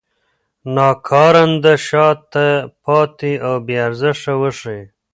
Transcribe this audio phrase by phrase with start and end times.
[0.75, 2.47] ناکارنده، شاته
[2.83, 4.81] پاتې او بې ارزښته وښيي.